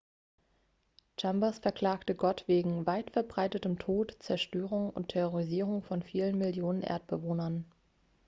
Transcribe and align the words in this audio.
chambers 1.19 1.59
verklagte 1.59 2.15
gott 2.15 2.47
wegen 2.47 2.87
weitverbreitetem 2.87 3.77
tod 3.77 4.15
zerstörung 4.17 4.89
und 4.89 5.09
terrorisierung 5.09 5.83
von 5.83 6.01
vielen 6.01 6.39
millionen 6.39 6.81
erdbewohnern 6.81 7.65